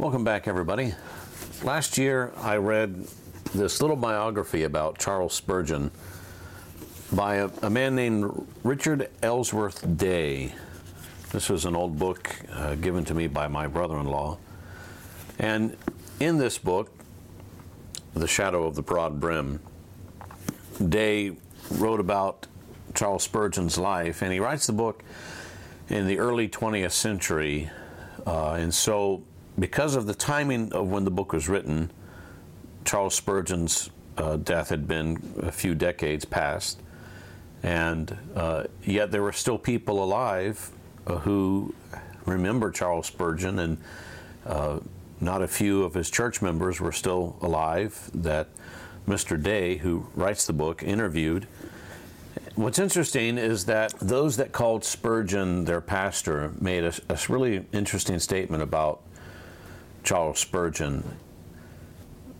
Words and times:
Welcome 0.00 0.24
back, 0.24 0.48
everybody. 0.48 0.94
Last 1.62 1.98
year, 1.98 2.32
I 2.38 2.56
read 2.56 3.06
this 3.54 3.82
little 3.82 3.96
biography 3.96 4.62
about 4.62 4.96
Charles 4.96 5.34
Spurgeon 5.34 5.90
by 7.12 7.34
a, 7.34 7.50
a 7.60 7.68
man 7.68 7.96
named 7.96 8.46
Richard 8.64 9.10
Ellsworth 9.22 9.98
Day. 9.98 10.54
This 11.32 11.50
was 11.50 11.66
an 11.66 11.76
old 11.76 11.98
book 11.98 12.34
uh, 12.50 12.76
given 12.76 13.04
to 13.04 13.14
me 13.14 13.26
by 13.26 13.46
my 13.46 13.66
brother 13.66 13.98
in 13.98 14.06
law. 14.06 14.38
And 15.38 15.76
in 16.18 16.38
this 16.38 16.56
book, 16.56 16.90
The 18.14 18.26
Shadow 18.26 18.64
of 18.66 18.76
the 18.76 18.82
Broad 18.82 19.20
Brim, 19.20 19.60
Day 20.88 21.36
wrote 21.72 22.00
about 22.00 22.46
Charles 22.94 23.22
Spurgeon's 23.22 23.76
life, 23.76 24.22
and 24.22 24.32
he 24.32 24.40
writes 24.40 24.66
the 24.66 24.72
book 24.72 25.04
in 25.90 26.06
the 26.06 26.18
early 26.18 26.48
20th 26.48 26.92
century. 26.92 27.70
Uh, 28.26 28.52
and 28.52 28.72
so 28.72 29.24
because 29.60 29.94
of 29.94 30.06
the 30.06 30.14
timing 30.14 30.72
of 30.72 30.90
when 30.90 31.04
the 31.04 31.10
book 31.10 31.34
was 31.34 31.48
written, 31.48 31.90
Charles 32.84 33.14
Spurgeon's 33.14 33.90
uh, 34.16 34.36
death 34.36 34.70
had 34.70 34.88
been 34.88 35.34
a 35.42 35.52
few 35.52 35.74
decades 35.74 36.24
past, 36.24 36.80
and 37.62 38.16
uh, 38.34 38.64
yet 38.82 39.10
there 39.10 39.22
were 39.22 39.32
still 39.32 39.58
people 39.58 40.02
alive 40.02 40.70
uh, 41.06 41.18
who 41.18 41.74
remember 42.24 42.70
Charles 42.70 43.06
Spurgeon, 43.06 43.58
and 43.58 43.78
uh, 44.46 44.80
not 45.20 45.42
a 45.42 45.48
few 45.48 45.84
of 45.84 45.92
his 45.92 46.10
church 46.10 46.40
members 46.40 46.80
were 46.80 46.92
still 46.92 47.36
alive 47.42 48.10
that 48.14 48.48
Mr. 49.06 49.40
Day, 49.40 49.76
who 49.76 50.06
writes 50.14 50.46
the 50.46 50.54
book, 50.54 50.82
interviewed. 50.82 51.46
What's 52.54 52.78
interesting 52.78 53.36
is 53.36 53.66
that 53.66 53.92
those 54.00 54.38
that 54.38 54.52
called 54.52 54.84
Spurgeon 54.84 55.66
their 55.66 55.80
pastor 55.82 56.52
made 56.60 56.84
a, 56.84 56.94
a 57.10 57.18
really 57.28 57.66
interesting 57.72 58.18
statement 58.18 58.62
about 58.62 59.02
Charles 60.02 60.38
Spurgeon. 60.38 61.04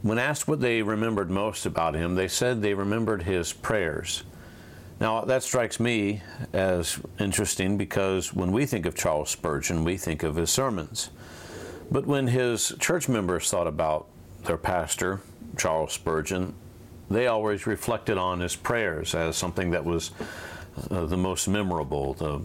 When 0.02 0.19
asked 0.19 0.48
what 0.48 0.60
they 0.60 0.82
remembered 0.82 1.30
most 1.30 1.66
about 1.66 1.94
him, 1.94 2.14
they 2.14 2.28
said 2.28 2.62
they 2.62 2.75
remembered 2.75 3.22
his 3.22 3.53
prayers. 3.53 4.25
Now, 5.00 5.22
that 5.22 5.42
strikes 5.42 5.81
me 5.81 6.22
as 6.53 6.98
interesting 7.19 7.77
because 7.78 8.34
when 8.34 8.53
we 8.53 8.66
think 8.66 8.84
of 8.86 8.94
Charles 8.94 9.31
Spurgeon, 9.31 9.84
we 9.84 9.97
think 9.97 10.22
of 10.22 10.36
his 10.36 10.50
sermons. 10.50 11.11
But 11.91 12.06
when 12.06 12.27
his 12.27 12.75
church 12.78 13.08
members 13.08 13.50
thought 13.50 13.66
about 13.66 14.06
their 14.44 14.58
pastor, 14.58 15.20
Charles 15.56 15.92
Spurgeon, 15.92 16.55
they 17.11 17.27
always 17.27 17.66
reflected 17.66 18.16
on 18.19 18.41
his 18.41 18.55
prayers 18.55 19.14
as 19.14 19.36
something 19.36 19.70
that 19.70 19.84
was 19.84 20.12
uh, 20.91 21.06
the 21.06 21.16
most 21.16 21.48
memorable, 21.48 22.14
the, 22.14 22.41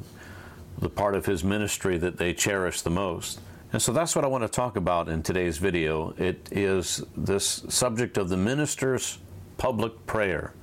the 0.79 0.89
part 0.89 1.15
of 1.15 1.25
his 1.25 1.43
ministry 1.43 1.97
that 1.97 2.17
they 2.17 2.33
cherished 2.33 2.83
the 2.83 2.89
most. 2.89 3.39
And 3.75 3.81
so 3.81 3.91
that's 3.91 4.15
what 4.15 4.23
I 4.23 4.29
want 4.29 4.41
to 4.41 4.47
talk 4.47 4.77
about 4.77 5.09
in 5.09 5.21
today's 5.21 5.57
video. 5.57 6.13
It 6.17 6.47
is 6.49 7.03
this 7.17 7.65
subject 7.67 8.17
of 8.17 8.29
the 8.29 8.37
minister's 8.37 9.17
public 9.57 10.07
prayer. 10.07 10.53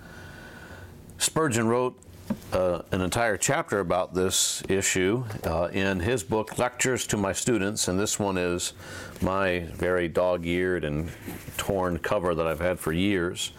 Spurgeon 1.18 1.68
wrote 1.68 2.00
uh, 2.54 2.80
an 2.90 3.02
entire 3.02 3.36
chapter 3.36 3.80
about 3.80 4.14
this 4.14 4.62
issue 4.66 5.24
uh, 5.44 5.68
in 5.74 6.00
his 6.00 6.24
book, 6.24 6.56
Lectures 6.56 7.06
to 7.08 7.18
My 7.18 7.34
Students, 7.34 7.86
and 7.88 8.00
this 8.00 8.18
one 8.18 8.38
is 8.38 8.72
my 9.20 9.66
very 9.74 10.08
dog 10.08 10.46
eared 10.46 10.82
and 10.82 11.10
torn 11.58 11.98
cover 11.98 12.34
that 12.34 12.46
I've 12.46 12.60
had 12.60 12.80
for 12.80 12.94
years. 12.94 13.52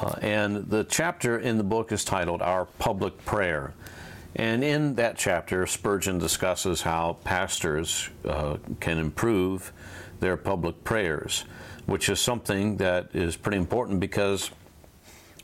Uh, 0.00 0.14
and 0.22 0.66
the 0.70 0.84
chapter 0.84 1.40
in 1.40 1.58
the 1.58 1.62
book 1.62 1.92
is 1.92 2.06
titled 2.06 2.40
Our 2.40 2.64
Public 2.64 3.22
Prayer. 3.26 3.74
And 4.36 4.62
in 4.62 4.94
that 4.96 5.16
chapter, 5.16 5.66
Spurgeon 5.66 6.18
discusses 6.18 6.82
how 6.82 7.16
pastors 7.24 8.10
uh, 8.24 8.58
can 8.80 8.98
improve 8.98 9.72
their 10.20 10.36
public 10.36 10.84
prayers, 10.84 11.44
which 11.86 12.08
is 12.08 12.20
something 12.20 12.76
that 12.76 13.08
is 13.14 13.36
pretty 13.36 13.58
important 13.58 14.00
because 14.00 14.50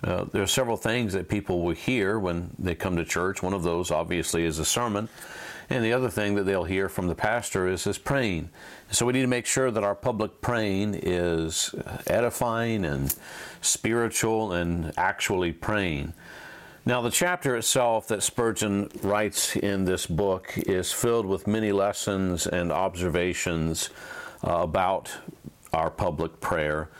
uh, 0.02 0.27
there 0.32 0.42
are 0.42 0.46
several 0.46 0.77
things 0.77 1.14
that 1.14 1.28
people 1.28 1.62
will 1.62 1.74
hear 1.74 2.18
when 2.18 2.50
they 2.58 2.74
come 2.74 2.96
to 2.96 3.05
church. 3.05 3.42
One 3.42 3.55
of 3.55 3.62
those, 3.62 3.90
obviously, 3.90 4.45
is 4.45 4.58
a 4.58 4.64
sermon. 4.64 5.08
And 5.70 5.83
the 5.83 5.95
other 5.95 6.11
thing 6.11 6.34
that 6.34 6.45
they'll 6.45 6.64
hear 6.64 6.90
from 6.90 7.06
the 7.06 7.14
pastor 7.14 7.68
is 7.68 7.84
his 7.84 7.96
praying. 7.96 8.51
So 8.90 9.06
we 9.06 9.14
need 9.14 9.22
to 9.22 9.27
make 9.27 9.46
sure 9.46 9.70
that 9.70 9.83
our 9.83 9.95
public 9.95 10.42
praying 10.42 11.01
is 11.02 11.74
edifying 12.06 12.84
and 12.84 13.14
spiritual 13.62 14.52
and 14.52 14.92
actually 14.98 15.52
praying. 15.52 16.12
Now, 16.86 17.00
the 17.00 17.11
chapter 17.11 17.56
itself 17.56 18.08
that 18.08 18.22
Spurgeon 18.22 18.90
writes 19.02 19.56
in 19.56 19.86
this 19.86 20.06
book 20.06 20.52
is 20.58 20.92
filled 20.92 21.24
with 21.24 21.46
many 21.46 21.72
lessons 21.72 22.46
and 22.46 22.70
observations 22.70 23.89
uh, 24.46 24.56
about 24.56 25.11
our 25.72 25.90
public 25.90 26.40
prayer. 26.40 26.90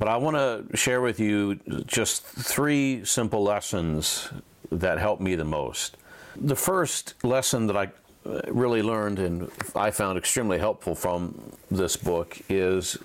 But 0.00 0.08
I 0.08 0.16
want 0.16 0.36
to 0.36 0.76
share 0.76 1.00
with 1.00 1.20
you 1.20 1.54
just 1.86 2.24
three 2.24 3.04
simple 3.04 3.44
lessons 3.44 4.28
that 4.72 4.98
helped 4.98 5.22
me 5.22 5.36
the 5.36 5.44
most. 5.44 5.96
The 6.34 6.56
first 6.56 7.14
lesson 7.22 7.68
that 7.68 7.76
I 7.76 7.90
uh, 8.26 8.40
really 8.48 8.82
learned 8.82 9.20
and 9.20 9.50
I 9.76 9.92
found 9.92 10.18
extremely 10.18 10.58
helpful 10.58 10.96
from 10.96 11.52
this 11.70 11.96
book 11.96 12.36
is 12.48 12.98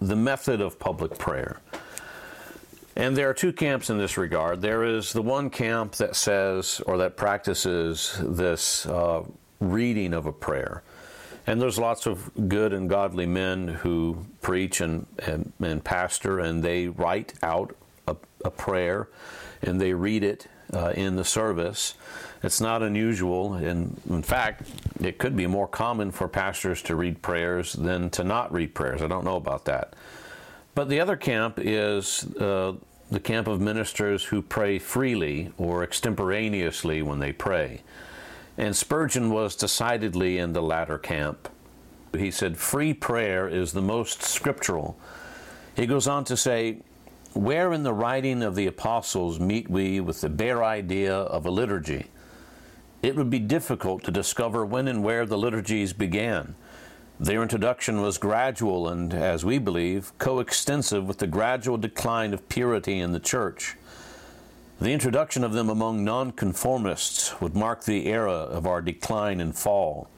the 0.00 0.16
method 0.16 0.60
of 0.60 0.80
public 0.80 1.18
prayer. 1.18 1.60
And 2.96 3.16
there 3.16 3.30
are 3.30 3.34
two 3.34 3.52
camps 3.52 3.88
in 3.88 3.98
this 3.98 4.16
regard. 4.16 4.60
There 4.60 4.84
is 4.84 5.12
the 5.12 5.22
one 5.22 5.48
camp 5.48 5.92
that 5.96 6.16
says 6.16 6.80
or 6.86 6.98
that 6.98 7.16
practices 7.16 8.18
this 8.20 8.84
uh, 8.86 9.22
reading 9.60 10.12
of 10.12 10.26
a 10.26 10.32
prayer. 10.32 10.82
And 11.46 11.60
there's 11.60 11.78
lots 11.78 12.06
of 12.06 12.30
good 12.48 12.72
and 12.72 12.88
godly 12.88 13.26
men 13.26 13.68
who 13.68 14.24
preach 14.42 14.80
and, 14.80 15.06
and, 15.18 15.52
and 15.60 15.82
pastor, 15.82 16.40
and 16.40 16.62
they 16.62 16.88
write 16.88 17.34
out 17.42 17.74
a, 18.06 18.16
a 18.44 18.50
prayer 18.50 19.08
and 19.62 19.80
they 19.80 19.92
read 19.92 20.22
it 20.22 20.46
uh, 20.72 20.92
in 20.94 21.16
the 21.16 21.24
service. 21.24 21.94
It's 22.42 22.60
not 22.60 22.82
unusual. 22.82 23.54
And 23.54 24.00
in 24.08 24.22
fact, 24.22 24.68
it 25.00 25.18
could 25.18 25.36
be 25.36 25.46
more 25.46 25.68
common 25.68 26.10
for 26.10 26.28
pastors 26.28 26.82
to 26.82 26.96
read 26.96 27.22
prayers 27.22 27.72
than 27.74 28.10
to 28.10 28.24
not 28.24 28.52
read 28.52 28.74
prayers. 28.74 29.02
I 29.02 29.06
don't 29.06 29.24
know 29.24 29.36
about 29.36 29.64
that. 29.66 29.94
But 30.80 30.88
the 30.88 31.00
other 31.00 31.16
camp 31.16 31.58
is 31.58 32.24
uh, 32.36 32.72
the 33.10 33.20
camp 33.20 33.48
of 33.48 33.60
ministers 33.60 34.24
who 34.24 34.40
pray 34.40 34.78
freely 34.78 35.52
or 35.58 35.82
extemporaneously 35.82 37.02
when 37.02 37.18
they 37.18 37.32
pray. 37.32 37.82
And 38.56 38.74
Spurgeon 38.74 39.28
was 39.28 39.56
decidedly 39.56 40.38
in 40.38 40.54
the 40.54 40.62
latter 40.62 40.96
camp. 40.96 41.50
He 42.16 42.30
said, 42.30 42.56
Free 42.56 42.94
prayer 42.94 43.46
is 43.46 43.72
the 43.72 43.82
most 43.82 44.22
scriptural. 44.22 44.98
He 45.76 45.84
goes 45.84 46.08
on 46.08 46.24
to 46.24 46.34
say, 46.34 46.78
Where 47.34 47.74
in 47.74 47.82
the 47.82 47.92
writing 47.92 48.42
of 48.42 48.54
the 48.54 48.66
apostles 48.66 49.38
meet 49.38 49.68
we 49.68 50.00
with 50.00 50.22
the 50.22 50.30
bare 50.30 50.64
idea 50.64 51.14
of 51.14 51.44
a 51.44 51.50
liturgy? 51.50 52.06
It 53.02 53.16
would 53.16 53.28
be 53.28 53.38
difficult 53.38 54.02
to 54.04 54.10
discover 54.10 54.64
when 54.64 54.88
and 54.88 55.04
where 55.04 55.26
the 55.26 55.36
liturgies 55.36 55.92
began. 55.92 56.54
Their 57.20 57.42
introduction 57.42 58.00
was 58.00 58.16
gradual 58.16 58.88
and, 58.88 59.12
as 59.12 59.44
we 59.44 59.58
believe, 59.58 60.10
coextensive 60.16 61.06
with 61.06 61.18
the 61.18 61.26
gradual 61.26 61.76
decline 61.76 62.32
of 62.32 62.48
purity 62.48 62.98
in 62.98 63.12
the 63.12 63.20
church. 63.20 63.76
The 64.80 64.92
introduction 64.92 65.44
of 65.44 65.52
them 65.52 65.68
among 65.68 66.02
nonconformists 66.02 67.38
would 67.42 67.54
mark 67.54 67.84
the 67.84 68.06
era 68.06 68.32
of 68.32 68.66
our 68.66 68.80
decline 68.80 69.42
and 69.42 69.54
fall. 69.54 70.08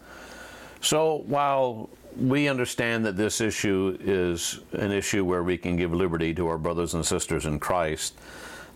So, 0.80 1.24
while 1.26 1.90
we 2.16 2.46
understand 2.46 3.04
that 3.04 3.16
this 3.16 3.40
issue 3.40 3.98
is 4.00 4.60
an 4.70 4.92
issue 4.92 5.24
where 5.24 5.42
we 5.42 5.58
can 5.58 5.74
give 5.74 5.92
liberty 5.92 6.32
to 6.34 6.46
our 6.46 6.58
brothers 6.58 6.94
and 6.94 7.04
sisters 7.04 7.46
in 7.46 7.58
Christ, 7.58 8.14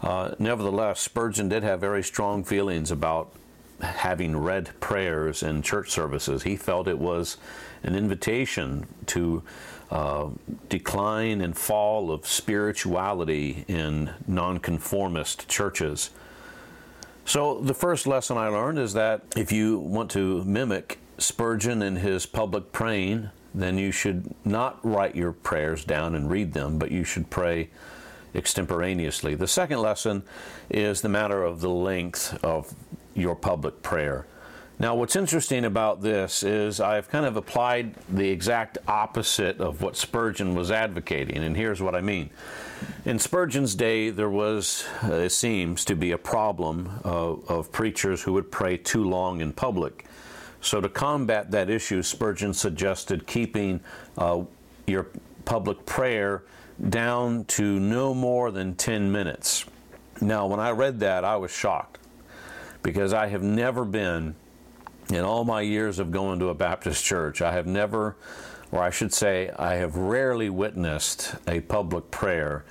uh, 0.02 0.34
nevertheless, 0.40 0.98
Spurgeon 0.98 1.48
did 1.48 1.62
have 1.62 1.78
very 1.78 2.02
strong 2.02 2.42
feelings 2.42 2.90
about 2.90 3.32
having 3.80 4.36
read 4.36 4.70
prayers 4.80 5.42
in 5.42 5.62
church 5.62 5.90
services. 5.90 6.42
He 6.42 6.56
felt 6.56 6.88
it 6.88 6.98
was 6.98 7.36
an 7.82 7.94
invitation 7.94 8.86
to 9.06 9.42
uh, 9.90 10.28
decline 10.68 11.40
and 11.40 11.56
fall 11.56 12.10
of 12.10 12.26
spirituality 12.26 13.64
in 13.68 14.10
nonconformist 14.26 15.48
churches. 15.48 16.10
So, 17.24 17.60
the 17.60 17.74
first 17.74 18.06
lesson 18.06 18.36
I 18.36 18.48
learned 18.48 18.78
is 18.78 18.92
that 18.94 19.22
if 19.36 19.50
you 19.52 19.78
want 19.78 20.10
to 20.12 20.44
mimic 20.44 20.98
Spurgeon 21.18 21.82
in 21.82 21.96
his 21.96 22.26
public 22.26 22.72
praying, 22.72 23.30
then 23.54 23.78
you 23.78 23.90
should 23.90 24.34
not 24.44 24.78
write 24.84 25.16
your 25.16 25.32
prayers 25.32 25.84
down 25.84 26.14
and 26.14 26.30
read 26.30 26.52
them, 26.52 26.78
but 26.78 26.90
you 26.90 27.04
should 27.04 27.30
pray 27.30 27.70
extemporaneously. 28.34 29.34
The 29.34 29.48
second 29.48 29.80
lesson 29.80 30.22
is 30.68 31.00
the 31.00 31.08
matter 31.08 31.42
of 31.42 31.60
the 31.60 31.70
length 31.70 32.38
of 32.44 32.74
your 33.16 33.34
public 33.34 33.82
prayer. 33.82 34.26
Now, 34.78 34.94
what's 34.94 35.16
interesting 35.16 35.64
about 35.64 36.02
this 36.02 36.42
is 36.42 36.80
I've 36.80 37.08
kind 37.08 37.24
of 37.24 37.36
applied 37.36 37.94
the 38.10 38.28
exact 38.28 38.76
opposite 38.86 39.58
of 39.58 39.80
what 39.80 39.96
Spurgeon 39.96 40.54
was 40.54 40.70
advocating, 40.70 41.38
and 41.38 41.56
here's 41.56 41.80
what 41.80 41.94
I 41.94 42.02
mean. 42.02 42.28
In 43.06 43.18
Spurgeon's 43.18 43.74
day, 43.74 44.10
there 44.10 44.28
was, 44.28 44.84
uh, 45.02 45.12
it 45.12 45.30
seems, 45.30 45.82
to 45.86 45.96
be 45.96 46.10
a 46.10 46.18
problem 46.18 46.90
of, 47.04 47.50
of 47.50 47.72
preachers 47.72 48.22
who 48.22 48.34
would 48.34 48.52
pray 48.52 48.76
too 48.76 49.04
long 49.04 49.40
in 49.40 49.54
public. 49.54 50.04
So, 50.60 50.82
to 50.82 50.90
combat 50.90 51.50
that 51.52 51.70
issue, 51.70 52.02
Spurgeon 52.02 52.52
suggested 52.52 53.26
keeping 53.26 53.80
uh, 54.18 54.42
your 54.86 55.06
public 55.46 55.86
prayer 55.86 56.42
down 56.90 57.46
to 57.46 57.80
no 57.80 58.12
more 58.12 58.50
than 58.50 58.74
10 58.74 59.10
minutes. 59.10 59.64
Now, 60.20 60.46
when 60.48 60.60
I 60.60 60.72
read 60.72 61.00
that, 61.00 61.24
I 61.24 61.36
was 61.36 61.50
shocked 61.50 61.96
because 62.86 63.12
I 63.12 63.26
have 63.26 63.42
never 63.42 63.84
been, 63.84 64.36
in 65.10 65.24
all 65.24 65.44
my 65.44 65.60
years 65.60 65.98
of 65.98 66.12
going 66.12 66.38
to 66.38 66.50
a 66.50 66.54
Baptist 66.54 67.04
church, 67.04 67.42
I 67.42 67.50
have 67.50 67.66
never, 67.66 68.14
or 68.70 68.80
I 68.80 68.90
should 68.90 69.12
say, 69.12 69.50
I 69.58 69.74
have 69.74 69.96
rarely 69.96 70.50
witnessed 70.50 71.34
a 71.48 71.62
public 71.62 72.12
prayer 72.12 72.64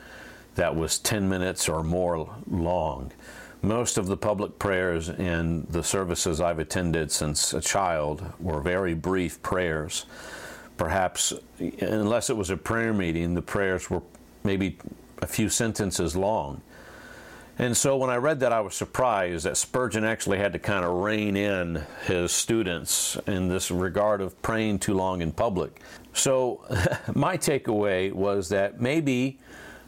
that 0.55 0.73
was 0.73 0.99
10 0.99 1.27
minutes 1.27 1.67
or 1.67 1.83
more 1.83 2.33
long. 2.49 3.11
Most 3.61 3.97
of 3.97 4.07
the 4.07 4.15
public 4.15 4.57
prayers 4.57 5.09
in 5.09 5.67
the 5.69 5.83
services 5.83 6.39
I've 6.39 6.59
attended 6.59 7.11
since 7.11 7.53
a 7.53 7.59
child 7.59 8.23
were 8.39 8.61
very 8.61 8.93
brief 8.93 9.41
prayers. 9.41 10.05
Perhaps, 10.77 11.33
unless 11.59 12.29
it 12.29 12.37
was 12.37 12.51
a 12.51 12.57
prayer 12.57 12.93
meeting, 12.93 13.33
the 13.33 13.41
prayers 13.41 13.89
were 13.89 14.01
maybe 14.45 14.77
a 15.21 15.27
few 15.27 15.49
sentences 15.49 16.15
long. 16.15 16.61
And 17.57 17.75
so 17.75 17.95
when 17.95 18.09
I 18.09 18.17
read 18.17 18.41
that, 18.41 18.51
I 18.51 18.59
was 18.59 18.75
surprised 18.75 19.45
that 19.45 19.55
Spurgeon 19.55 20.03
actually 20.03 20.39
had 20.39 20.51
to 20.53 20.59
kind 20.59 20.83
of 20.83 20.91
rein 20.91 21.37
in 21.37 21.83
his 22.05 22.33
students 22.33 23.17
in 23.27 23.47
this 23.47 23.71
regard 23.71 24.19
of 24.19 24.41
praying 24.41 24.79
too 24.79 24.93
long 24.93 25.21
in 25.21 25.31
public. 25.31 25.79
So 26.13 26.65
my 27.15 27.37
takeaway 27.37 28.11
was 28.11 28.49
that 28.49 28.81
maybe 28.81 29.39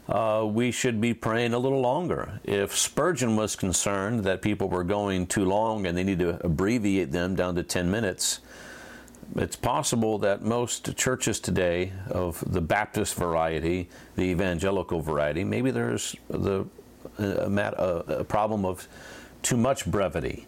uh, 0.08 0.46
we 0.50 0.70
should 0.70 0.98
be 0.98 1.12
praying 1.12 1.52
a 1.52 1.58
little 1.58 1.82
longer. 1.82 2.40
If 2.42 2.74
Spurgeon 2.74 3.36
was 3.36 3.54
concerned 3.54 4.24
that 4.24 4.40
people 4.40 4.70
were 4.70 4.84
going 4.84 5.26
too 5.26 5.44
long 5.44 5.86
and 5.86 5.96
they 5.96 6.04
need 6.04 6.20
to 6.20 6.42
abbreviate 6.44 7.12
them 7.12 7.34
down 7.34 7.54
to 7.56 7.62
10 7.62 7.90
minutes, 7.90 8.40
it's 9.36 9.56
possible 9.56 10.16
that 10.20 10.42
most 10.42 10.96
churches 10.96 11.38
today 11.38 11.92
of 12.08 12.42
the 12.50 12.62
Baptist 12.62 13.14
variety, 13.16 13.90
the 14.16 14.22
evangelical 14.22 15.00
variety, 15.00 15.44
maybe 15.44 15.70
there's 15.70 16.16
the 16.30 16.64
a, 17.18 18.04
a, 18.08 18.20
a 18.20 18.24
problem 18.24 18.64
of 18.64 18.88
too 19.42 19.56
much 19.56 19.86
brevity. 19.86 20.46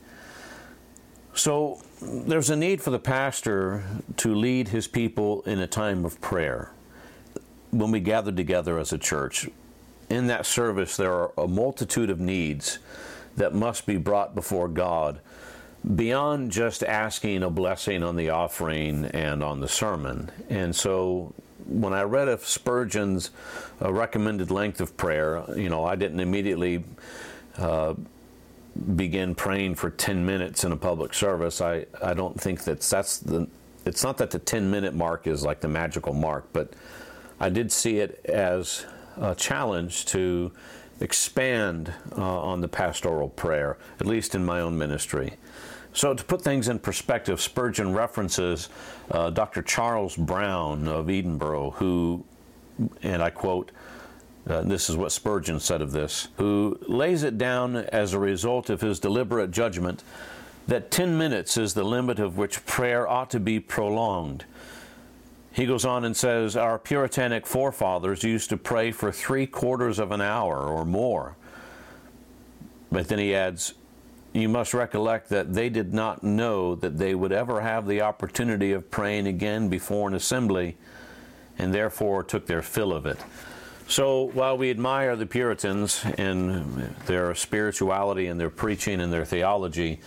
So 1.35 1.81
there's 2.03 2.51
a 2.51 2.57
need 2.57 2.83
for 2.83 2.91
the 2.91 2.99
pastor 2.99 3.85
to 4.19 4.35
lead 4.35 4.69
his 4.69 4.89
people 4.89 5.43
in 5.43 5.61
a 5.61 5.67
time 5.67 6.05
of 6.05 6.21
prayer 6.21 6.73
when 7.71 7.91
we 7.91 8.01
gather 8.01 8.33
together 8.33 8.79
as 8.79 8.93
a 8.93 8.99
church, 8.99 9.49
in 10.09 10.27
that 10.27 10.45
service, 10.45 10.97
there 10.97 11.13
are 11.13 11.33
a 11.39 11.47
multitude 11.47 12.11
of 12.11 12.19
needs 12.19 12.79
that 13.37 13.55
must 13.55 13.87
be 13.87 13.97
brought 13.97 14.35
before 14.35 14.69
God 14.69 15.21
beyond 15.95 16.51
just 16.51 16.83
asking 16.83 17.43
a 17.43 17.51
blessing 17.51 18.03
on 18.03 18.17
the 18.17 18.29
offering 18.29 19.07
and 19.07 19.43
on 19.43 19.61
the 19.61 19.69
sermon. 19.69 20.31
And 20.51 20.75
so 20.75 21.33
when 21.71 21.93
I 21.93 22.03
read 22.03 22.29
of 22.29 22.47
Spurgeon's 22.47 23.31
uh, 23.81 23.93
recommended 23.93 24.51
length 24.51 24.81
of 24.81 24.97
prayer, 24.97 25.45
you 25.57 25.69
know, 25.69 25.85
I 25.85 25.95
didn't 25.95 26.21
immediately 26.21 26.85
uh, 27.57 27.95
begin 28.97 29.35
praying 29.35 29.77
for 29.77 29.91
10 29.91 30.27
minutes 30.27 30.65
in 30.65 30.73
a 30.73 30.77
public 30.77 31.15
service. 31.15 31.61
I, 31.61 31.87
I 32.03 32.15
don't 32.15 32.39
think 32.39 32.65
that's, 32.65 32.89
that's 32.91 33.19
the, 33.19 33.47
it's 33.85 34.03
not 34.03 34.19
that 34.19 34.31
the 34.31 34.39
10 34.39 34.71
minute 34.71 34.95
mark 34.95 35.27
is 35.27 35.45
like 35.45 35.61
the 35.61 35.69
magical 35.69 36.13
mark, 36.13 36.47
but 36.53 36.73
I 37.39 37.49
did 37.49 37.73
see 37.73 37.99
it 37.99 38.21
as 38.27 38.85
a 39.17 39.35
challenge 39.35 40.07
to 40.07 40.53
expand 41.01 41.93
uh, 42.17 42.41
on 42.41 42.61
the 42.61 42.69
pastoral 42.69 43.29
prayer, 43.29 43.79
at 43.99 44.07
least 44.07 44.35
in 44.35 44.45
my 44.45 44.61
own 44.61 44.77
ministry. 44.77 45.35
So, 45.93 46.15
to 46.15 46.25
put 46.25 46.43
things 46.43 46.69
in 46.69 46.79
perspective, 46.79 47.41
Spurgeon 47.41 47.93
references 47.93 48.69
uh, 49.11 49.31
Dr. 49.31 49.63
Charles 49.63 50.17
Brown 50.17 50.87
of 50.87 51.11
Edinburgh, 51.11 51.71
who, 51.73 52.25
and 53.03 53.23
I 53.23 53.31
quote, 53.31 53.73
uh, 54.49 54.63
this 54.63 54.89
is 54.89 54.97
what 54.97 55.13
Spurgeon 55.13 55.61
said 55.61 55.83
of 55.83 55.93
this, 55.93 56.29
who 56.37 56.79
lays 56.87 57.25
it 57.25 57.39
down 57.39 57.77
as 57.77 58.15
a 58.15 58.19
result 58.19 58.71
of 58.71 58.81
his 58.81 58.99
deliberate 58.99 59.51
judgment 59.51 60.03
that 60.67 60.91
10 60.91 61.19
minutes 61.19 61.57
is 61.57 61.75
the 61.75 61.85
limit 61.85 62.19
of 62.19 62.39
which 62.39 62.65
prayer 62.65 63.09
ought 63.09 63.31
to 63.31 63.41
be 63.41 63.59
prolonged 63.59 64.45
he 65.53 65.67
goes 65.67 65.85
on 65.85 66.05
and 66.05 66.17
says, 66.17 66.57
Our 66.57 66.79
Puritanic 66.79 67.47
forefathers 67.47 68.23
used 68.23 68.51
to 68.51 68.57
pray 68.57 68.93
for 68.93 69.11
three 69.11 69.47
quarters 69.47 69.99
of 69.99 70.13
an 70.13 70.21
hour 70.21 70.59
or 70.59 70.85
more. 70.85 71.37
But 72.93 73.09
then 73.09 73.19
he 73.19 73.35
adds, 73.35 73.75
You 74.33 74.49
must 74.49 74.75
recollect 74.75 75.29
that 75.31 75.55
they 75.55 75.69
did 75.69 75.93
not 75.93 76.23
know 76.23 76.77
that 76.77 76.99
they 76.99 77.15
would 77.15 77.33
ever 77.33 77.61
have 77.61 77.87
the 77.87 78.03
opportunity 78.03 78.73
of 78.73 78.91
praying 78.91 79.27
again 79.27 79.69
before 79.69 80.09
an 80.09 80.15
assembly, 80.15 80.77
and 81.59 81.75
therefore 81.75 82.23
took 82.23 82.47
their 82.47 82.63
fill 82.63 82.93
of 82.93 83.07
it. 83.07 83.19
So 83.89 84.31
while 84.35 84.57
we 84.57 84.71
admire 84.71 85.17
the 85.17 85.27
Puritans 85.27 86.05
and 86.17 86.95
their 87.07 87.35
spirituality 87.35 88.29
and 88.29 88.39
their 88.39 88.51
preaching 88.51 89.01
and 89.01 89.13
their 89.13 89.25
theology, 89.25 89.99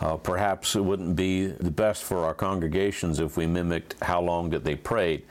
uh, 0.00 0.16
perhaps 0.16 0.76
it 0.76 0.84
wouldn't 0.84 1.16
be 1.16 1.46
the 1.46 1.70
best 1.70 2.02
for 2.02 2.18
our 2.18 2.34
congregations 2.34 3.18
if 3.18 3.38
we 3.38 3.46
mimicked 3.46 3.94
how 4.02 4.20
long 4.20 4.50
that 4.50 4.62
they 4.62 4.76
prayed. 4.76 5.22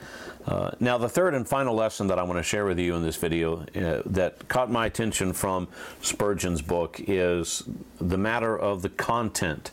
Uh, 0.46 0.70
now, 0.80 0.96
the 0.96 1.08
third 1.08 1.34
and 1.34 1.46
final 1.46 1.74
lesson 1.74 2.06
that 2.06 2.18
I 2.18 2.22
want 2.22 2.38
to 2.38 2.42
share 2.42 2.64
with 2.64 2.78
you 2.78 2.94
in 2.94 3.02
this 3.02 3.16
video 3.16 3.60
uh, 3.76 4.02
that 4.06 4.48
caught 4.48 4.70
my 4.70 4.86
attention 4.86 5.32
from 5.32 5.68
Spurgeon's 6.00 6.62
book 6.62 7.00
is 7.06 7.62
the 8.00 8.16
matter 8.16 8.58
of 8.58 8.82
the 8.82 8.88
content 8.88 9.70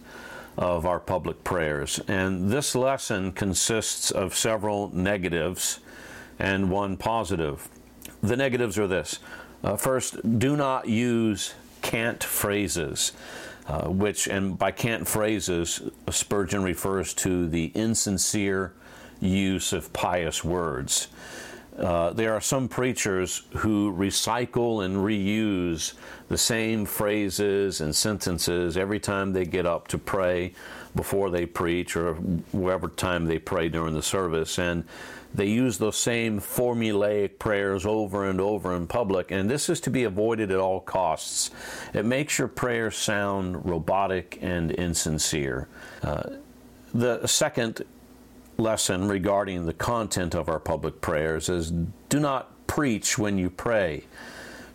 of 0.57 0.85
our 0.85 0.99
public 0.99 1.43
prayers. 1.43 1.99
And 2.07 2.49
this 2.51 2.75
lesson 2.75 3.31
consists 3.31 4.11
of 4.11 4.35
several 4.35 4.89
negatives 4.93 5.79
and 6.39 6.69
one 6.69 6.97
positive. 6.97 7.69
The 8.21 8.35
negatives 8.35 8.77
are 8.77 8.87
this 8.87 9.19
uh, 9.63 9.77
first, 9.77 10.39
do 10.39 10.55
not 10.55 10.87
use 10.87 11.53
cant 11.81 12.23
phrases. 12.23 13.13
Uh, 13.67 13.89
which, 13.89 14.27
and 14.27 14.57
by 14.57 14.71
cant 14.71 15.05
phrases, 15.05 15.81
Spurgeon 16.09 16.63
refers 16.63 17.13
to 17.13 17.49
the 17.49 17.65
insincere 17.75 18.71
use 19.19 19.73
of 19.73 19.91
pious 19.93 20.43
words. 20.43 21.07
Uh, 21.77 22.11
there 22.11 22.33
are 22.33 22.41
some 22.41 22.67
preachers 22.67 23.43
who 23.57 23.93
recycle 23.93 24.83
and 24.83 24.97
reuse 24.97 25.93
the 26.27 26.37
same 26.37 26.85
phrases 26.85 27.81
and 27.81 27.95
sentences 27.95 28.77
every 28.77 28.99
time 28.99 29.31
they 29.31 29.45
get 29.45 29.67
up 29.67 29.87
to 29.87 29.97
pray 29.97 30.51
before 30.95 31.29
they 31.29 31.45
preach 31.45 31.95
or 31.95 32.15
whatever 32.51 32.87
time 32.87 33.25
they 33.25 33.37
pray 33.37 33.69
during 33.69 33.93
the 33.93 34.01
service. 34.01 34.57
And 34.57 34.85
they 35.35 35.45
use 35.45 35.77
those 35.77 35.97
same 35.97 36.39
formulaic 36.39 37.37
prayers 37.37 37.85
over 37.85 38.27
and 38.27 38.41
over 38.41 38.75
in 38.75 38.87
public, 38.87 39.29
and 39.29 39.47
this 39.47 39.69
is 39.69 39.79
to 39.81 39.91
be 39.91 40.03
avoided 40.05 40.51
at 40.51 40.57
all 40.59 40.79
costs. 40.79 41.51
It 41.93 42.05
makes 42.05 42.39
your 42.39 42.47
prayers 42.47 42.95
sound 42.95 43.65
robotic 43.65 44.39
and 44.41 44.71
insincere. 44.71 45.67
Uh, 46.01 46.23
the 46.93 47.27
second 47.27 47.83
lesson 48.57 49.07
regarding 49.07 49.65
the 49.65 49.73
content 49.73 50.35
of 50.35 50.49
our 50.49 50.59
public 50.59 51.01
prayers 51.01 51.49
is 51.49 51.71
do 52.09 52.19
not 52.19 52.67
preach 52.67 53.17
when 53.17 53.37
you 53.37 53.49
pray. 53.49 54.03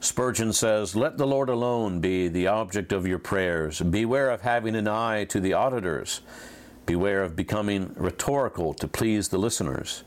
Spurgeon 0.00 0.52
says, 0.52 0.96
Let 0.96 1.16
the 1.16 1.26
Lord 1.26 1.48
alone 1.48 2.00
be 2.00 2.28
the 2.28 2.48
object 2.48 2.92
of 2.92 3.06
your 3.06 3.18
prayers. 3.18 3.80
Beware 3.80 4.30
of 4.30 4.40
having 4.40 4.74
an 4.74 4.88
eye 4.88 5.24
to 5.26 5.40
the 5.40 5.52
auditors. 5.52 6.20
Beware 6.86 7.22
of 7.22 7.36
becoming 7.36 7.94
rhetorical 7.96 8.74
to 8.74 8.88
please 8.88 9.28
the 9.28 9.38
listeners. 9.38 10.02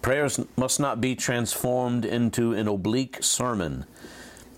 Prayers 0.00 0.40
must 0.56 0.78
not 0.78 1.00
be 1.00 1.16
transformed 1.16 2.04
into 2.04 2.52
an 2.52 2.68
oblique 2.68 3.18
sermon. 3.20 3.84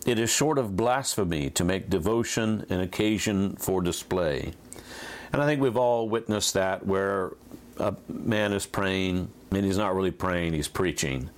It 0.06 0.18
is 0.18 0.28
short 0.28 0.58
of 0.58 0.76
blasphemy 0.76 1.48
to 1.50 1.64
make 1.64 1.88
devotion 1.88 2.66
an 2.68 2.80
occasion 2.80 3.56
for 3.56 3.80
display. 3.80 4.52
And 5.32 5.42
I 5.42 5.46
think 5.46 5.62
we've 5.62 5.76
all 5.76 6.08
witnessed 6.08 6.54
that 6.54 6.86
where 6.86 7.32
a 7.78 7.94
man 8.08 8.52
is 8.52 8.66
praying 8.66 9.28
and 9.50 9.64
he's 9.64 9.78
not 9.78 9.94
really 9.94 10.10
praying, 10.10 10.52
he's 10.52 10.68
preaching. 10.68 11.30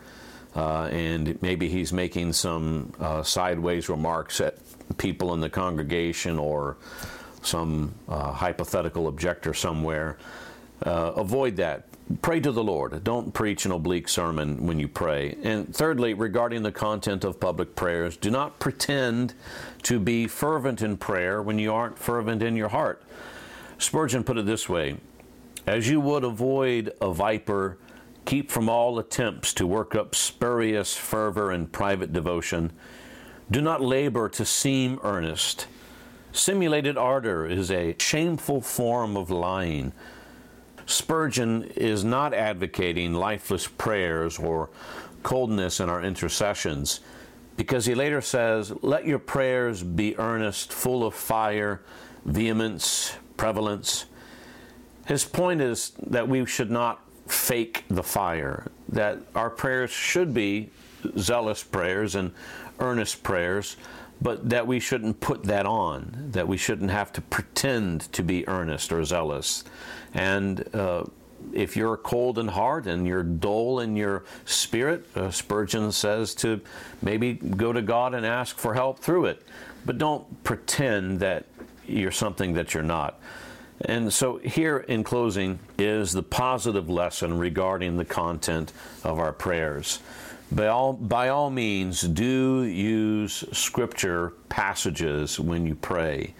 Uh, 0.54 0.84
and 0.84 1.40
maybe 1.42 1.68
he's 1.68 1.92
making 1.92 2.32
some 2.32 2.92
uh, 2.98 3.22
sideways 3.22 3.88
remarks 3.88 4.40
at 4.40 4.56
people 4.96 5.34
in 5.34 5.40
the 5.40 5.50
congregation 5.50 6.38
or 6.38 6.76
some 7.42 7.94
uh, 8.08 8.32
hypothetical 8.32 9.08
objector 9.08 9.52
somewhere. 9.52 10.16
Uh, 10.82 11.12
avoid 11.16 11.56
that 11.56 11.86
pray 12.22 12.40
to 12.40 12.52
the 12.52 12.62
Lord. 12.62 13.02
Don't 13.02 13.34
preach 13.34 13.66
an 13.66 13.72
oblique 13.72 14.08
sermon 14.08 14.66
when 14.66 14.78
you 14.78 14.88
pray. 14.88 15.36
And 15.42 15.74
thirdly, 15.74 16.14
regarding 16.14 16.62
the 16.62 16.72
content 16.72 17.24
of 17.24 17.40
public 17.40 17.74
prayers, 17.74 18.16
do 18.16 18.30
not 18.30 18.58
pretend 18.58 19.34
to 19.82 19.98
be 19.98 20.26
fervent 20.28 20.82
in 20.82 20.96
prayer 20.96 21.42
when 21.42 21.58
you 21.58 21.72
aren't 21.72 21.98
fervent 21.98 22.42
in 22.42 22.56
your 22.56 22.68
heart. 22.68 23.02
Spurgeon 23.78 24.24
put 24.24 24.38
it 24.38 24.46
this 24.46 24.68
way 24.68 24.96
As 25.66 25.88
you 25.88 26.00
would 26.00 26.22
avoid 26.22 26.92
a 27.00 27.12
viper, 27.12 27.78
keep 28.24 28.52
from 28.52 28.68
all 28.68 29.00
attempts 29.00 29.52
to 29.54 29.66
work 29.66 29.96
up 29.96 30.14
spurious 30.14 30.96
fervor 30.96 31.50
and 31.50 31.72
private 31.72 32.12
devotion. 32.12 32.72
Do 33.50 33.60
not 33.60 33.80
labor 33.80 34.28
to 34.28 34.44
seem 34.44 35.00
earnest. 35.02 35.66
Simulated 36.30 36.96
ardor 36.96 37.46
is 37.46 37.72
a 37.72 37.96
shameful 37.98 38.60
form 38.60 39.16
of 39.16 39.28
lying. 39.28 39.92
Spurgeon 40.86 41.64
is 41.74 42.04
not 42.04 42.32
advocating 42.32 43.14
lifeless 43.14 43.66
prayers 43.66 44.38
or 44.38 44.70
coldness 45.24 45.80
in 45.80 45.88
our 45.88 46.02
intercessions 46.02 47.00
because 47.56 47.86
he 47.86 47.94
later 47.96 48.20
says, 48.20 48.72
Let 48.82 49.04
your 49.04 49.18
prayers 49.18 49.82
be 49.82 50.16
earnest, 50.16 50.72
full 50.72 51.04
of 51.04 51.14
fire, 51.14 51.82
vehemence, 52.24 53.16
prevalence. 53.36 54.06
His 55.06 55.24
point 55.24 55.60
is 55.60 55.92
that 56.06 56.28
we 56.28 56.44
should 56.46 56.70
not 56.70 57.00
fake 57.26 57.84
the 57.88 58.02
fire, 58.02 58.66
that 58.88 59.18
our 59.34 59.50
prayers 59.50 59.90
should 59.90 60.34
be 60.34 60.70
zealous 61.18 61.62
prayers 61.62 62.14
and 62.14 62.32
earnest 62.80 63.22
prayers, 63.22 63.76
but 64.20 64.48
that 64.48 64.66
we 64.66 64.80
shouldn't 64.80 65.20
put 65.20 65.44
that 65.44 65.66
on, 65.66 66.28
that 66.32 66.48
we 66.48 66.56
shouldn't 66.56 66.90
have 66.90 67.12
to 67.12 67.20
pretend 67.20 68.12
to 68.12 68.22
be 68.22 68.46
earnest 68.48 68.92
or 68.92 69.04
zealous. 69.04 69.64
And 70.14 70.64
uh, 70.74 71.04
if 71.52 71.76
you're 71.76 71.96
cold 71.96 72.38
and 72.38 72.50
hard 72.50 72.86
and 72.86 73.06
you're 73.06 73.22
dull 73.22 73.80
in 73.80 73.94
your 73.94 74.24
spirit, 74.44 75.06
uh, 75.16 75.30
Spurgeon 75.30 75.92
says 75.92 76.34
to 76.36 76.60
maybe 77.02 77.34
go 77.34 77.72
to 77.72 77.82
God 77.82 78.14
and 78.14 78.24
ask 78.24 78.56
for 78.56 78.74
help 78.74 78.98
through 78.98 79.26
it. 79.26 79.42
But 79.84 79.98
don't 79.98 80.42
pretend 80.42 81.20
that 81.20 81.44
you're 81.86 82.10
something 82.10 82.54
that 82.54 82.74
you're 82.74 82.82
not. 82.82 83.20
And 83.82 84.12
so, 84.12 84.38
here 84.38 84.78
in 84.78 85.04
closing 85.04 85.58
is 85.78 86.12
the 86.12 86.22
positive 86.22 86.88
lesson 86.88 87.38
regarding 87.38 87.96
the 87.96 88.04
content 88.04 88.72
of 89.04 89.18
our 89.18 89.32
prayers. 89.32 90.00
By 90.50 90.68
all, 90.68 90.92
by 90.92 91.28
all 91.28 91.50
means, 91.50 92.00
do 92.00 92.62
use 92.62 93.44
scripture 93.52 94.32
passages 94.48 95.38
when 95.38 95.66
you 95.66 95.74
pray. 95.74 96.34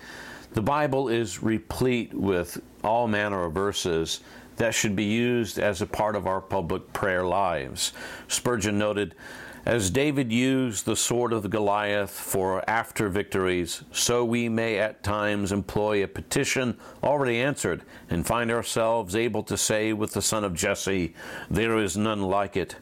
The 0.53 0.63
Bible 0.63 1.09
is 1.09 1.43
replete 1.43 2.15
with 2.15 2.63
all 2.83 3.09
manner 3.09 3.45
of 3.45 3.53
verses 3.53 4.21
that 4.57 4.75
should 4.75 4.97
be 4.97 5.05
used 5.05 5.59
as 5.59 5.83
a 5.83 5.87
part 5.87 6.17
of 6.17 6.27
our 6.27 6.41
public 6.41 6.93
prayer 6.93 7.27
lives. 7.27 7.93
Spurgeon 8.29 8.79
noted, 8.79 9.15
as 9.67 9.91
David 9.91 10.31
used 10.31 10.87
the 10.87 10.95
sword 10.95 11.33
of 11.33 11.51
Goliath 11.51 12.11
for 12.11 12.63
after 12.71 13.09
victories, 13.09 13.83
so 13.91 14.25
we 14.25 14.49
may 14.49 14.79
at 14.79 15.03
times 15.03 15.51
employ 15.51 16.05
a 16.05 16.09
petition 16.09 16.79
already 17.03 17.41
answered 17.41 17.83
and 18.09 18.25
find 18.25 18.53
ourselves 18.53 19.17
able 19.17 19.43
to 19.43 19.57
say 19.57 19.93
with 19.93 20.13
the 20.13 20.23
son 20.23 20.45
of 20.45 20.55
Jesse, 20.55 21.15
There 21.51 21.79
is 21.79 21.97
none 21.97 22.23
like 22.23 22.57
it, 22.57 22.77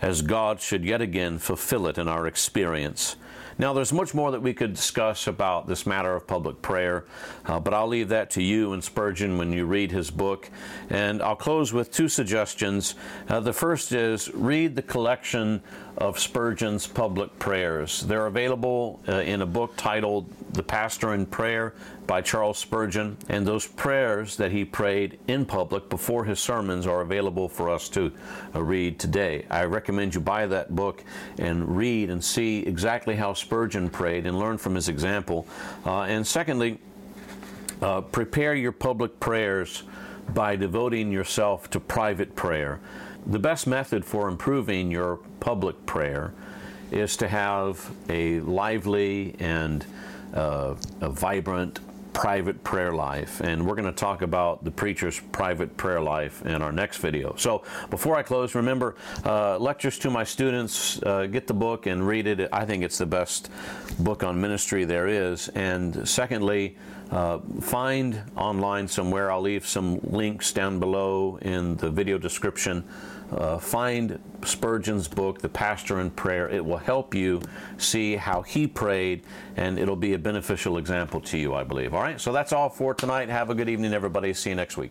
as 0.00 0.22
God 0.22 0.60
should 0.60 0.84
yet 0.84 1.00
again 1.00 1.38
fulfill 1.38 1.88
it 1.88 1.98
in 1.98 2.06
our 2.06 2.28
experience. 2.28 3.16
Now, 3.60 3.74
there's 3.74 3.92
much 3.92 4.14
more 4.14 4.30
that 4.30 4.40
we 4.40 4.54
could 4.54 4.72
discuss 4.72 5.26
about 5.26 5.66
this 5.66 5.84
matter 5.84 6.16
of 6.16 6.26
public 6.26 6.62
prayer, 6.62 7.04
uh, 7.44 7.60
but 7.60 7.74
I'll 7.74 7.88
leave 7.88 8.08
that 8.08 8.30
to 8.30 8.42
you 8.42 8.72
and 8.72 8.82
Spurgeon 8.82 9.36
when 9.36 9.52
you 9.52 9.66
read 9.66 9.92
his 9.92 10.10
book. 10.10 10.48
And 10.88 11.20
I'll 11.20 11.36
close 11.36 11.70
with 11.70 11.92
two 11.92 12.08
suggestions. 12.08 12.94
Uh, 13.28 13.40
the 13.40 13.52
first 13.52 13.92
is 13.92 14.32
read 14.32 14.76
the 14.76 14.82
collection 14.82 15.62
of 15.98 16.18
Spurgeon's 16.18 16.86
public 16.86 17.38
prayers. 17.38 18.00
They're 18.00 18.28
available 18.28 18.98
uh, 19.06 19.16
in 19.16 19.42
a 19.42 19.46
book 19.46 19.74
titled 19.76 20.32
The 20.54 20.62
Pastor 20.62 21.12
in 21.12 21.26
Prayer 21.26 21.74
by 22.10 22.20
Charles 22.20 22.58
Spurgeon, 22.58 23.16
and 23.28 23.46
those 23.46 23.68
prayers 23.68 24.34
that 24.34 24.50
he 24.50 24.64
prayed 24.64 25.20
in 25.28 25.44
public 25.44 25.88
before 25.88 26.24
his 26.24 26.40
sermons 26.40 26.84
are 26.84 27.02
available 27.02 27.48
for 27.48 27.70
us 27.70 27.88
to 27.90 28.10
uh, 28.52 28.60
read 28.60 28.98
today. 28.98 29.46
I 29.48 29.62
recommend 29.62 30.16
you 30.16 30.20
buy 30.20 30.48
that 30.48 30.74
book 30.74 31.04
and 31.38 31.76
read 31.76 32.10
and 32.10 32.22
see 32.22 32.62
exactly 32.62 33.14
how 33.14 33.34
Spurgeon 33.34 33.88
prayed 33.88 34.26
and 34.26 34.40
learn 34.40 34.58
from 34.58 34.74
his 34.74 34.88
example. 34.88 35.46
Uh, 35.86 36.00
and 36.00 36.26
secondly, 36.26 36.80
uh, 37.80 38.00
prepare 38.00 38.56
your 38.56 38.72
public 38.72 39.20
prayers 39.20 39.84
by 40.34 40.56
devoting 40.56 41.12
yourself 41.12 41.70
to 41.70 41.78
private 41.78 42.34
prayer. 42.34 42.80
The 43.24 43.38
best 43.38 43.68
method 43.68 44.04
for 44.04 44.26
improving 44.26 44.90
your 44.90 45.20
public 45.38 45.86
prayer 45.86 46.34
is 46.90 47.16
to 47.18 47.28
have 47.28 47.88
a 48.08 48.40
lively 48.40 49.36
and 49.38 49.86
uh, 50.34 50.74
a 51.00 51.08
vibrant 51.08 51.78
private 52.12 52.62
prayer 52.64 52.92
life. 52.92 53.40
And 53.40 53.66
we're 53.66 53.74
going 53.74 53.92
to 53.92 53.92
talk 53.92 54.22
about 54.22 54.64
the 54.64 54.70
preacher's 54.70 55.20
private 55.32 55.76
prayer 55.76 56.00
life 56.00 56.44
in 56.44 56.62
our 56.62 56.72
next 56.72 56.98
video. 56.98 57.34
So 57.36 57.62
before 57.90 58.16
I 58.16 58.22
close, 58.22 58.54
remember 58.54 58.96
uh, 59.24 59.58
lectures 59.58 59.98
to 60.00 60.10
my 60.10 60.24
students, 60.24 61.02
uh, 61.02 61.26
get 61.26 61.46
the 61.46 61.54
book 61.54 61.86
and 61.86 62.06
read 62.06 62.26
it. 62.26 62.48
I 62.52 62.64
think 62.64 62.82
it's 62.82 62.98
the 62.98 63.06
best 63.06 63.50
book 63.98 64.24
on 64.24 64.40
ministry 64.40 64.84
there 64.84 65.08
is. 65.08 65.48
And 65.50 66.08
secondly, 66.08 66.76
uh, 67.10 67.40
find 67.60 68.22
online 68.36 68.86
somewhere, 68.86 69.32
I'll 69.32 69.40
leave 69.40 69.66
some 69.66 69.98
links 70.04 70.52
down 70.52 70.78
below 70.78 71.38
in 71.42 71.76
the 71.76 71.90
video 71.90 72.18
description. 72.18 72.84
Uh, 73.32 73.58
find 73.58 74.18
Spurgeon's 74.44 75.06
book, 75.06 75.40
The 75.40 75.48
Pastor 75.48 76.00
in 76.00 76.10
Prayer. 76.10 76.48
It 76.48 76.64
will 76.64 76.78
help 76.78 77.14
you 77.14 77.40
see 77.78 78.16
how 78.16 78.42
he 78.42 78.66
prayed, 78.66 79.22
and 79.56 79.78
it'll 79.78 79.96
be 79.96 80.14
a 80.14 80.18
beneficial 80.18 80.78
example 80.78 81.20
to 81.22 81.38
you, 81.38 81.54
I 81.54 81.64
believe. 81.64 81.94
All 81.94 82.02
right, 82.02 82.20
so 82.20 82.32
that's 82.32 82.52
all 82.52 82.68
for 82.68 82.94
tonight. 82.94 83.28
Have 83.28 83.50
a 83.50 83.54
good 83.54 83.68
evening, 83.68 83.92
everybody. 83.92 84.34
See 84.34 84.50
you 84.50 84.56
next 84.56 84.76
week. 84.76 84.90